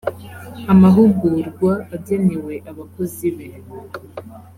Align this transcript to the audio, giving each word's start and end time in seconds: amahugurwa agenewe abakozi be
amahugurwa 0.71 1.71
agenewe 1.95 2.53
abakozi 2.71 3.27
be 3.35 3.47